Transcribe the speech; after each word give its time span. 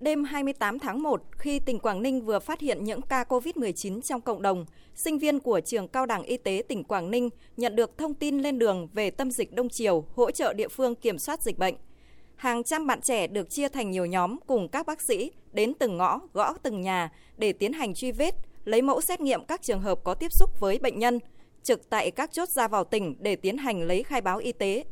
đêm 0.00 0.24
28 0.24 0.78
tháng 0.78 1.02
1, 1.02 1.22
khi 1.32 1.58
tỉnh 1.58 1.78
Quảng 1.78 2.02
Ninh 2.02 2.24
vừa 2.24 2.38
phát 2.38 2.60
hiện 2.60 2.84
những 2.84 3.02
ca 3.02 3.24
COVID-19 3.28 4.00
trong 4.00 4.20
cộng 4.20 4.42
đồng, 4.42 4.66
sinh 4.94 5.18
viên 5.18 5.40
của 5.40 5.60
trường 5.60 5.88
Cao 5.88 6.06
đẳng 6.06 6.22
Y 6.22 6.36
tế 6.36 6.62
tỉnh 6.68 6.84
Quảng 6.84 7.10
Ninh 7.10 7.30
nhận 7.56 7.76
được 7.76 7.98
thông 7.98 8.14
tin 8.14 8.38
lên 8.38 8.58
đường 8.58 8.88
về 8.92 9.10
tâm 9.10 9.30
dịch 9.30 9.52
Đông 9.52 9.68
Triều 9.68 10.04
hỗ 10.14 10.30
trợ 10.30 10.52
địa 10.52 10.68
phương 10.68 10.94
kiểm 10.94 11.18
soát 11.18 11.42
dịch 11.42 11.58
bệnh. 11.58 11.74
Hàng 12.36 12.64
trăm 12.64 12.86
bạn 12.86 13.00
trẻ 13.00 13.26
được 13.26 13.50
chia 13.50 13.68
thành 13.68 13.90
nhiều 13.90 14.06
nhóm 14.06 14.36
cùng 14.46 14.68
các 14.68 14.86
bác 14.86 15.00
sĩ 15.00 15.30
đến 15.52 15.72
từng 15.78 15.96
ngõ, 15.96 16.20
gõ 16.32 16.54
từng 16.62 16.80
nhà 16.80 17.12
để 17.36 17.52
tiến 17.52 17.72
hành 17.72 17.94
truy 17.94 18.12
vết, 18.12 18.34
lấy 18.64 18.82
mẫu 18.82 19.00
xét 19.00 19.20
nghiệm 19.20 19.44
các 19.44 19.62
trường 19.62 19.80
hợp 19.80 20.04
có 20.04 20.14
tiếp 20.14 20.32
xúc 20.32 20.60
với 20.60 20.78
bệnh 20.78 20.98
nhân, 20.98 21.18
trực 21.62 21.90
tại 21.90 22.10
các 22.10 22.32
chốt 22.32 22.48
ra 22.48 22.68
vào 22.68 22.84
tỉnh 22.84 23.16
để 23.20 23.36
tiến 23.36 23.58
hành 23.58 23.82
lấy 23.82 24.02
khai 24.02 24.20
báo 24.20 24.38
y 24.38 24.52
tế, 24.52 24.84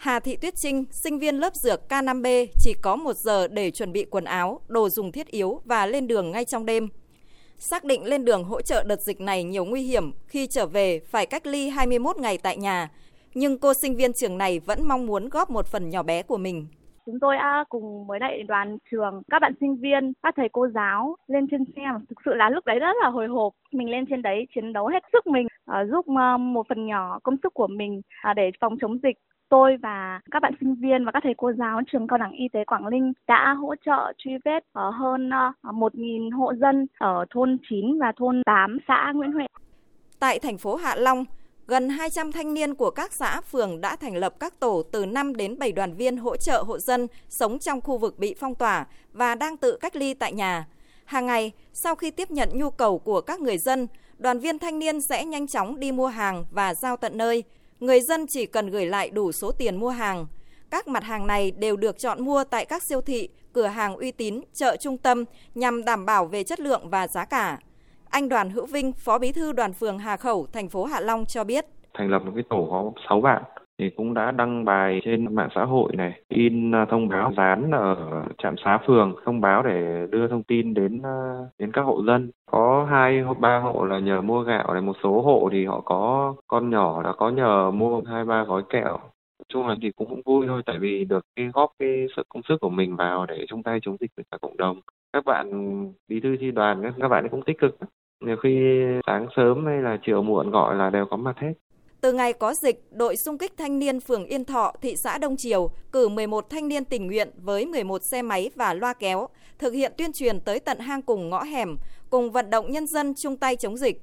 Hà 0.00 0.20
Thị 0.20 0.36
Tuyết 0.36 0.54
Trinh, 0.54 0.84
sinh 0.90 1.18
viên 1.18 1.36
lớp 1.36 1.54
dược 1.54 1.80
K5B 1.88 2.46
chỉ 2.58 2.74
có 2.82 2.96
một 2.96 3.12
giờ 3.12 3.48
để 3.48 3.70
chuẩn 3.70 3.92
bị 3.92 4.04
quần 4.10 4.24
áo, 4.24 4.60
đồ 4.68 4.88
dùng 4.88 5.12
thiết 5.12 5.26
yếu 5.26 5.60
và 5.64 5.86
lên 5.86 6.06
đường 6.06 6.30
ngay 6.30 6.44
trong 6.44 6.66
đêm. 6.66 6.88
Xác 7.56 7.84
định 7.84 8.04
lên 8.04 8.24
đường 8.24 8.44
hỗ 8.44 8.60
trợ 8.60 8.84
đợt 8.86 9.00
dịch 9.00 9.20
này 9.20 9.44
nhiều 9.44 9.64
nguy 9.64 9.82
hiểm 9.82 10.12
khi 10.26 10.46
trở 10.46 10.66
về 10.66 11.00
phải 11.10 11.26
cách 11.26 11.46
ly 11.46 11.68
21 11.68 12.16
ngày 12.16 12.38
tại 12.42 12.56
nhà, 12.56 12.88
nhưng 13.34 13.58
cô 13.58 13.74
sinh 13.74 13.96
viên 13.96 14.12
trường 14.12 14.38
này 14.38 14.60
vẫn 14.66 14.78
mong 14.88 15.06
muốn 15.06 15.28
góp 15.28 15.50
một 15.50 15.66
phần 15.66 15.88
nhỏ 15.88 16.02
bé 16.02 16.22
của 16.22 16.38
mình. 16.38 16.66
Chúng 17.06 17.20
tôi 17.20 17.36
đã 17.36 17.64
cùng 17.68 18.06
với 18.06 18.18
đại 18.18 18.42
đoàn 18.48 18.78
trường, 18.90 19.22
các 19.30 19.38
bạn 19.42 19.52
sinh 19.60 19.76
viên, 19.76 20.12
các 20.22 20.34
thầy 20.36 20.48
cô 20.52 20.68
giáo 20.74 21.16
lên 21.28 21.46
trên 21.50 21.64
xe. 21.76 21.82
Thực 22.08 22.18
sự 22.24 22.34
là 22.34 22.50
lúc 22.50 22.66
đấy 22.66 22.78
rất 22.78 22.96
là 23.02 23.08
hồi 23.08 23.26
hộp. 23.26 23.52
Mình 23.72 23.90
lên 23.90 24.04
trên 24.10 24.22
đấy 24.22 24.46
chiến 24.54 24.72
đấu 24.72 24.86
hết 24.86 25.02
sức 25.12 25.26
mình, 25.26 25.46
à, 25.66 25.84
giúp 25.90 26.06
à, 26.18 26.36
một 26.36 26.66
phần 26.68 26.86
nhỏ 26.86 27.18
công 27.22 27.36
sức 27.42 27.54
của 27.54 27.66
mình 27.66 28.00
à, 28.22 28.34
để 28.34 28.50
phòng 28.60 28.76
chống 28.80 28.98
dịch 29.02 29.16
tôi 29.50 29.76
và 29.82 30.20
các 30.30 30.42
bạn 30.42 30.54
sinh 30.60 30.74
viên 30.74 31.04
và 31.04 31.12
các 31.12 31.20
thầy 31.22 31.34
cô 31.36 31.52
giáo 31.52 31.80
trường 31.92 32.06
cao 32.08 32.18
đẳng 32.18 32.32
y 32.32 32.48
tế 32.52 32.64
Quảng 32.64 32.90
Ninh 32.90 33.12
đã 33.28 33.54
hỗ 33.60 33.74
trợ 33.86 34.12
truy 34.18 34.32
vết 34.44 34.60
ở 34.72 34.90
hơn 34.90 35.30
ờ, 35.30 35.52
1.000 35.62 36.36
hộ 36.36 36.52
dân 36.60 36.86
ở 36.98 37.24
thôn 37.30 37.58
9 37.70 37.98
và 38.00 38.12
thôn 38.16 38.42
8 38.46 38.78
xã 38.88 39.12
Nguyễn 39.14 39.32
Huệ. 39.32 39.46
Tại 40.20 40.38
thành 40.38 40.58
phố 40.58 40.76
Hạ 40.76 40.94
Long, 40.94 41.24
gần 41.66 41.88
200 41.88 42.32
thanh 42.32 42.54
niên 42.54 42.74
của 42.74 42.90
các 42.90 43.12
xã 43.12 43.40
phường 43.40 43.80
đã 43.80 43.96
thành 43.96 44.16
lập 44.16 44.34
các 44.40 44.60
tổ 44.60 44.82
từ 44.92 45.06
5 45.06 45.36
đến 45.36 45.58
7 45.58 45.72
đoàn 45.72 45.94
viên 45.94 46.16
hỗ 46.16 46.36
trợ 46.36 46.62
hộ 46.66 46.78
dân 46.78 47.06
sống 47.28 47.58
trong 47.58 47.80
khu 47.80 47.98
vực 47.98 48.18
bị 48.18 48.34
phong 48.40 48.54
tỏa 48.54 48.86
và 49.12 49.34
đang 49.34 49.56
tự 49.56 49.78
cách 49.80 49.96
ly 49.96 50.14
tại 50.14 50.32
nhà. 50.32 50.66
Hàng 51.04 51.26
ngày, 51.26 51.52
sau 51.72 51.94
khi 51.94 52.10
tiếp 52.10 52.30
nhận 52.30 52.48
nhu 52.52 52.70
cầu 52.70 52.98
của 52.98 53.20
các 53.20 53.40
người 53.40 53.58
dân, 53.58 53.86
đoàn 54.18 54.38
viên 54.38 54.58
thanh 54.58 54.78
niên 54.78 55.00
sẽ 55.00 55.24
nhanh 55.24 55.46
chóng 55.46 55.80
đi 55.80 55.92
mua 55.92 56.06
hàng 56.06 56.44
và 56.50 56.74
giao 56.74 56.96
tận 56.96 57.18
nơi, 57.18 57.44
người 57.80 58.00
dân 58.00 58.26
chỉ 58.26 58.46
cần 58.46 58.70
gửi 58.70 58.86
lại 58.86 59.10
đủ 59.10 59.32
số 59.32 59.52
tiền 59.52 59.76
mua 59.76 59.88
hàng. 59.88 60.26
Các 60.70 60.88
mặt 60.88 61.04
hàng 61.04 61.26
này 61.26 61.50
đều 61.50 61.76
được 61.76 61.98
chọn 61.98 62.24
mua 62.24 62.44
tại 62.44 62.64
các 62.64 62.82
siêu 62.82 63.00
thị, 63.00 63.28
cửa 63.52 63.66
hàng 63.66 63.96
uy 63.96 64.12
tín, 64.12 64.40
chợ 64.52 64.76
trung 64.80 64.98
tâm 64.98 65.24
nhằm 65.54 65.84
đảm 65.84 66.06
bảo 66.06 66.26
về 66.26 66.44
chất 66.44 66.60
lượng 66.60 66.90
và 66.90 67.06
giá 67.06 67.24
cả. 67.24 67.58
Anh 68.10 68.28
Đoàn 68.28 68.50
Hữu 68.50 68.66
Vinh, 68.66 68.92
Phó 68.92 69.18
Bí 69.18 69.32
thư 69.32 69.52
Đoàn 69.52 69.72
phường 69.72 69.98
Hà 69.98 70.16
Khẩu, 70.16 70.46
thành 70.52 70.68
phố 70.68 70.84
Hạ 70.84 71.00
Long 71.00 71.26
cho 71.26 71.44
biết. 71.44 71.66
Thành 71.94 72.10
lập 72.10 72.18
một 72.24 72.32
cái 72.34 72.44
tổ 72.50 72.68
có 72.70 72.92
6 73.08 73.20
bạn 73.20 73.42
thì 73.80 73.90
cũng 73.90 74.14
đã 74.14 74.30
đăng 74.30 74.64
bài 74.64 75.00
trên 75.04 75.34
mạng 75.34 75.48
xã 75.54 75.64
hội 75.64 75.96
này, 75.96 76.20
in 76.28 76.74
à, 76.74 76.84
thông 76.84 77.08
báo 77.08 77.32
dán 77.36 77.70
ở 77.70 77.96
trạm 78.38 78.54
xá 78.64 78.78
phường 78.86 79.14
thông 79.24 79.40
báo 79.40 79.62
để 79.62 80.06
đưa 80.10 80.28
thông 80.28 80.42
tin 80.42 80.74
đến 80.74 81.02
à, 81.02 81.34
đến 81.58 81.72
các 81.72 81.82
hộ 81.82 82.02
dân. 82.06 82.30
Có 82.50 82.86
hai 82.90 83.20
hoặc 83.20 83.38
ba 83.40 83.58
hộ 83.58 83.84
là 83.84 83.98
nhờ 83.98 84.20
mua 84.20 84.42
gạo 84.42 84.72
này, 84.72 84.82
một 84.82 84.96
số 85.02 85.22
hộ 85.22 85.48
thì 85.52 85.66
họ 85.66 85.80
có 85.80 86.34
con 86.46 86.70
nhỏ 86.70 87.02
đã 87.02 87.12
có 87.12 87.30
nhờ 87.30 87.70
mua 87.70 88.02
hai 88.06 88.24
ba 88.24 88.44
gói 88.44 88.62
kẹo. 88.68 88.98
Chung 89.48 89.66
là 89.66 89.76
thì 89.82 89.90
cũng, 89.96 90.08
cũng 90.08 90.22
vui 90.24 90.46
thôi 90.46 90.62
tại 90.66 90.78
vì 90.78 91.04
được 91.04 91.24
cái 91.36 91.50
góp 91.54 91.70
cái 91.78 92.06
sự 92.16 92.22
công 92.28 92.42
sức 92.48 92.60
của 92.60 92.70
mình 92.70 92.96
vào 92.96 93.26
để 93.26 93.46
chung 93.48 93.62
tay 93.62 93.78
chống 93.82 93.96
dịch 94.00 94.10
với 94.16 94.24
cả 94.30 94.38
cộng 94.42 94.56
đồng. 94.56 94.80
Các 95.12 95.24
bạn 95.24 95.46
bí 96.08 96.20
thư 96.20 96.36
thi 96.40 96.50
đoàn 96.50 96.92
các 97.00 97.08
bạn 97.08 97.28
cũng 97.30 97.42
tích 97.42 97.58
cực 97.58 97.76
nhiều 98.24 98.36
khi 98.36 98.82
sáng 99.06 99.26
sớm 99.36 99.66
hay 99.66 99.82
là 99.82 99.98
chiều 100.02 100.22
muộn 100.22 100.50
gọi 100.50 100.74
là 100.74 100.90
đều 100.90 101.06
có 101.06 101.16
mặt 101.16 101.38
hết 101.38 101.52
từ 102.00 102.12
ngày 102.12 102.32
có 102.32 102.54
dịch, 102.54 102.80
đội 102.92 103.16
xung 103.16 103.38
kích 103.38 103.52
thanh 103.58 103.78
niên 103.78 104.00
phường 104.00 104.24
Yên 104.24 104.44
Thọ, 104.44 104.72
thị 104.82 104.94
xã 104.96 105.18
Đông 105.18 105.36
Triều 105.36 105.68
cử 105.92 106.08
11 106.08 106.50
thanh 106.50 106.68
niên 106.68 106.84
tình 106.84 107.06
nguyện 107.06 107.28
với 107.44 107.66
11 107.66 108.02
xe 108.02 108.22
máy 108.22 108.50
và 108.56 108.74
loa 108.74 108.94
kéo, 108.94 109.26
thực 109.58 109.72
hiện 109.74 109.92
tuyên 109.98 110.10
truyền 110.12 110.40
tới 110.40 110.60
tận 110.60 110.78
hang 110.78 111.02
cùng 111.02 111.30
ngõ 111.30 111.42
hẻm, 111.42 111.76
cùng 112.10 112.30
vận 112.30 112.50
động 112.50 112.66
nhân 112.70 112.86
dân 112.86 113.12
chung 113.16 113.36
tay 113.36 113.56
chống 113.56 113.76
dịch. 113.76 113.96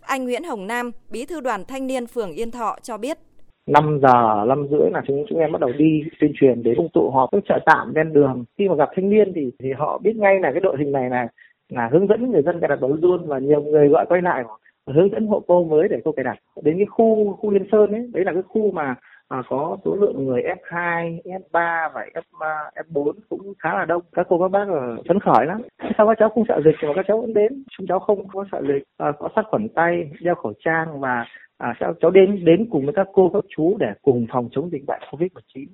Anh 0.00 0.24
Nguyễn 0.24 0.44
Hồng 0.44 0.66
Nam, 0.66 0.90
bí 1.10 1.26
thư 1.26 1.40
đoàn 1.40 1.64
thanh 1.68 1.86
niên 1.86 2.06
phường 2.06 2.32
Yên 2.32 2.50
Thọ 2.50 2.76
cho 2.82 2.98
biết. 2.98 3.18
5 3.66 4.00
giờ, 4.02 4.44
5 4.48 4.66
rưỡi 4.70 4.90
là 4.90 5.02
chúng 5.06 5.24
chúng 5.28 5.38
em 5.38 5.52
bắt 5.52 5.60
đầu 5.60 5.72
đi 5.78 6.02
tuyên 6.20 6.32
truyền 6.40 6.62
đến 6.62 6.74
công 6.76 6.88
tụ 6.92 7.10
họp 7.10 7.28
các 7.32 7.42
chợ 7.48 7.58
tạm 7.66 7.92
ven 7.94 8.12
đường. 8.12 8.44
Khi 8.58 8.68
mà 8.68 8.74
gặp 8.74 8.88
thanh 8.96 9.10
niên 9.10 9.32
thì 9.34 9.50
thì 9.62 9.68
họ 9.78 9.98
biết 9.98 10.16
ngay 10.16 10.40
là 10.40 10.50
cái 10.52 10.60
đội 10.60 10.76
hình 10.78 10.92
này 10.92 11.10
là 11.10 11.28
là 11.68 11.88
hướng 11.92 12.06
dẫn 12.06 12.32
người 12.32 12.42
dân 12.42 12.60
cài 12.60 12.68
đặt 12.68 12.80
bóng 12.80 12.94
luôn 13.00 13.26
và 13.26 13.38
nhiều 13.38 13.60
người 13.60 13.88
gọi 13.88 14.06
quay 14.08 14.22
lại 14.22 14.44
hướng 14.86 15.10
dẫn 15.10 15.26
hộ 15.26 15.40
cô 15.46 15.64
mới 15.64 15.88
để 15.88 15.96
cô 16.04 16.12
cài 16.12 16.24
đặt 16.24 16.38
đến 16.62 16.76
cái 16.76 16.86
khu 16.86 17.36
khu 17.36 17.50
liên 17.50 17.66
sơn 17.72 17.92
ấy 17.92 18.10
đấy 18.12 18.24
là 18.24 18.32
cái 18.32 18.42
khu 18.42 18.70
mà 18.70 18.94
à, 19.28 19.42
có 19.48 19.76
số 19.84 19.94
lượng 19.94 20.24
người 20.24 20.42
F2, 20.42 21.20
F3 21.22 21.90
và 21.92 22.06
F 22.14 22.70
F4 22.74 23.12
cũng 23.28 23.52
khá 23.58 23.74
là 23.74 23.84
đông. 23.84 24.02
Các 24.12 24.26
cô 24.28 24.38
các 24.38 24.48
bác 24.48 24.68
ở 24.68 24.96
phấn 25.08 25.20
khởi 25.20 25.46
lắm. 25.46 25.62
Sao 25.98 26.06
các 26.06 26.16
cháu 26.18 26.28
không 26.28 26.44
sợ 26.48 26.60
dịch 26.64 26.74
mà 26.82 26.92
các 26.96 27.04
cháu 27.08 27.20
vẫn 27.20 27.34
đến? 27.34 27.64
Chúng 27.78 27.86
cháu 27.86 27.98
không 27.98 28.28
có 28.28 28.44
sợ 28.52 28.62
dịch, 28.68 28.82
à, 28.98 29.12
có 29.18 29.28
sát 29.36 29.42
khuẩn 29.50 29.68
tay, 29.68 30.10
đeo 30.20 30.34
khẩu 30.34 30.52
trang 30.64 31.00
và 31.00 31.24
à, 31.58 31.74
sao 31.80 31.94
cháu 32.00 32.10
đến 32.10 32.44
đến 32.44 32.66
cùng 32.70 32.84
với 32.84 32.94
các 32.94 33.06
cô 33.12 33.30
các 33.34 33.44
chú 33.56 33.76
để 33.78 33.92
cùng 34.02 34.26
phòng 34.32 34.48
chống 34.52 34.70
dịch 34.70 34.86
bệnh 34.86 35.00
Covid-19 35.10 35.66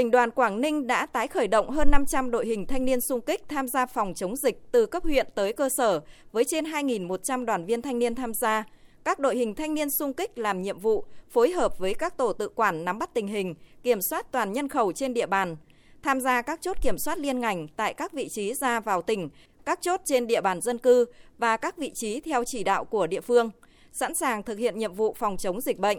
tỉnh 0.00 0.10
đoàn 0.10 0.30
Quảng 0.30 0.60
Ninh 0.60 0.86
đã 0.86 1.06
tái 1.06 1.28
khởi 1.28 1.48
động 1.48 1.70
hơn 1.70 1.90
500 1.90 2.30
đội 2.30 2.46
hình 2.46 2.66
thanh 2.66 2.84
niên 2.84 3.00
sung 3.00 3.20
kích 3.20 3.48
tham 3.48 3.68
gia 3.68 3.86
phòng 3.86 4.14
chống 4.14 4.36
dịch 4.36 4.62
từ 4.72 4.86
cấp 4.86 5.02
huyện 5.02 5.26
tới 5.34 5.52
cơ 5.52 5.68
sở 5.68 6.00
với 6.32 6.44
trên 6.44 6.64
2.100 6.64 7.44
đoàn 7.44 7.66
viên 7.66 7.82
thanh 7.82 7.98
niên 7.98 8.14
tham 8.14 8.34
gia. 8.34 8.64
Các 9.04 9.18
đội 9.18 9.36
hình 9.36 9.54
thanh 9.54 9.74
niên 9.74 9.90
sung 9.90 10.12
kích 10.12 10.38
làm 10.38 10.62
nhiệm 10.62 10.78
vụ 10.78 11.04
phối 11.30 11.50
hợp 11.50 11.78
với 11.78 11.94
các 11.94 12.16
tổ 12.16 12.32
tự 12.32 12.48
quản 12.48 12.84
nắm 12.84 12.98
bắt 12.98 13.14
tình 13.14 13.26
hình, 13.26 13.54
kiểm 13.82 14.00
soát 14.00 14.32
toàn 14.32 14.52
nhân 14.52 14.68
khẩu 14.68 14.92
trên 14.92 15.14
địa 15.14 15.26
bàn, 15.26 15.56
tham 16.02 16.20
gia 16.20 16.42
các 16.42 16.60
chốt 16.62 16.76
kiểm 16.82 16.98
soát 16.98 17.18
liên 17.18 17.40
ngành 17.40 17.68
tại 17.76 17.94
các 17.94 18.12
vị 18.12 18.28
trí 18.28 18.54
ra 18.54 18.80
vào 18.80 19.02
tỉnh, 19.02 19.28
các 19.64 19.78
chốt 19.82 20.00
trên 20.04 20.26
địa 20.26 20.40
bàn 20.40 20.60
dân 20.60 20.78
cư 20.78 21.06
và 21.38 21.56
các 21.56 21.76
vị 21.76 21.90
trí 21.94 22.20
theo 22.20 22.44
chỉ 22.44 22.64
đạo 22.64 22.84
của 22.84 23.06
địa 23.06 23.20
phương, 23.20 23.50
sẵn 23.92 24.14
sàng 24.14 24.42
thực 24.42 24.58
hiện 24.58 24.78
nhiệm 24.78 24.94
vụ 24.94 25.14
phòng 25.18 25.36
chống 25.36 25.60
dịch 25.60 25.78
bệnh. 25.78 25.98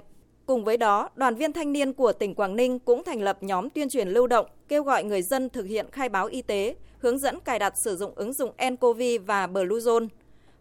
Cùng 0.52 0.64
với 0.64 0.78
đó, 0.78 1.10
đoàn 1.16 1.36
viên 1.36 1.54
thanh 1.54 1.74
niên 1.74 1.94
của 1.94 2.14
tỉnh 2.20 2.36
Quảng 2.36 2.56
Ninh 2.56 2.80
cũng 2.80 3.02
thành 3.06 3.22
lập 3.22 3.38
nhóm 3.42 3.70
tuyên 3.70 3.90
truyền 3.90 4.08
lưu 4.08 4.28
động, 4.28 4.46
kêu 4.70 4.84
gọi 4.84 5.04
người 5.04 5.22
dân 5.22 5.50
thực 5.54 5.66
hiện 5.66 5.86
khai 5.92 6.10
báo 6.10 6.26
y 6.26 6.42
tế, 6.42 6.76
hướng 7.02 7.18
dẫn 7.18 7.36
cài 7.46 7.60
đặt 7.60 7.74
sử 7.76 7.96
dụng 7.96 8.12
ứng 8.16 8.34
dụng 8.34 8.52
nCoV 8.72 9.02
và 9.28 9.48
Bluezone. 9.48 10.08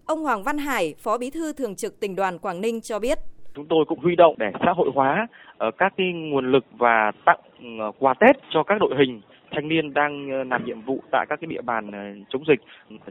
Ông 0.06 0.20
Hoàng 0.22 0.42
Văn 0.42 0.58
Hải, 0.58 0.94
Phó 0.98 1.18
Bí 1.18 1.30
thư 1.30 1.52
Thường 1.52 1.74
trực 1.76 2.00
tỉnh 2.00 2.16
đoàn 2.16 2.38
Quảng 2.38 2.60
Ninh 2.60 2.80
cho 2.80 2.98
biết. 2.98 3.18
Chúng 3.54 3.66
tôi 3.68 3.84
cũng 3.88 4.00
huy 4.00 4.16
động 4.16 4.34
để 4.38 4.46
xã 4.60 4.72
hội 4.76 4.90
hóa 4.94 5.26
ờ, 5.58 5.70
các 5.78 5.92
cái 5.96 6.06
nguồn 6.14 6.52
lực 6.52 6.64
và 6.78 7.12
tặng 7.26 7.40
ờ, 7.80 7.92
quà 7.98 8.14
Tết 8.20 8.36
cho 8.50 8.62
các 8.62 8.76
đội 8.80 8.94
hình 8.98 9.20
thanh 9.50 9.68
niên 9.68 9.94
đang 9.94 10.30
ờ, 10.30 10.44
làm 10.44 10.64
nhiệm 10.64 10.80
vụ 10.80 11.02
tại 11.10 11.26
các 11.28 11.40
cái 11.40 11.46
địa 11.46 11.60
bàn 11.60 11.90
ờ, 11.92 11.98
chống 12.28 12.44
dịch 12.48 12.60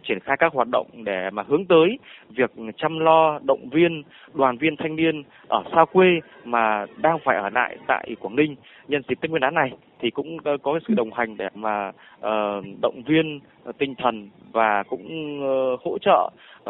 triển 0.03 0.19
khai 0.19 0.37
các 0.39 0.53
hoạt 0.53 0.67
động 0.71 0.87
để 0.93 1.29
mà 1.29 1.43
hướng 1.47 1.65
tới 1.65 1.99
việc 2.29 2.51
chăm 2.77 2.99
lo 2.99 3.39
động 3.47 3.69
viên 3.69 4.03
đoàn 4.33 4.57
viên 4.57 4.75
thanh 4.75 4.95
niên 4.95 5.23
ở 5.47 5.63
xa 5.75 5.85
quê 5.85 6.07
mà 6.45 6.85
đang 6.97 7.19
phải 7.25 7.37
ở 7.37 7.49
lại 7.49 7.77
tại 7.87 8.15
Quảng 8.19 8.35
Ninh 8.35 8.55
nhân 8.87 9.01
dịp 9.09 9.15
Tết 9.21 9.29
Nguyên 9.29 9.41
đán 9.41 9.53
này 9.53 9.71
thì 9.99 10.09
cũng 10.09 10.37
ờ, 10.43 10.57
có 10.63 10.79
sự 10.87 10.93
đồng 10.93 11.13
hành 11.13 11.37
để 11.37 11.47
mà 11.53 11.89
uh, 11.89 12.65
động 12.81 13.01
viên 13.05 13.39
tinh 13.77 13.95
thần 13.95 14.29
và 14.51 14.83
cũng 14.83 15.39
uh, 15.43 15.79
hỗ 15.83 15.97
trợ 16.01 16.29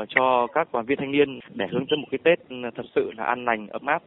cho 0.10 0.48
các 0.54 0.68
đoàn 0.74 0.86
viên 0.86 0.98
thanh 0.98 1.12
niên 1.12 1.40
để 1.54 1.68
hướng 1.72 1.86
tới 1.90 1.98
một 1.98 2.08
cái 2.12 2.20
Tết 2.24 2.50
ừ, 2.50 2.56
thật 2.76 2.86
sự 2.96 3.12
là 3.18 3.24
an 3.24 3.46
lành 3.46 3.68
ấm 3.68 3.86
áp. 3.86 4.02